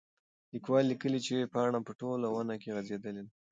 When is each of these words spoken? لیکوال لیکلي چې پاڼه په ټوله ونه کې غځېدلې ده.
لیکوال 0.53 0.83
لیکلي 0.91 1.19
چې 1.27 1.49
پاڼه 1.53 1.79
په 1.87 1.91
ټوله 1.99 2.27
ونه 2.31 2.55
کې 2.61 2.73
غځېدلې 2.75 3.23
ده. 3.27 3.33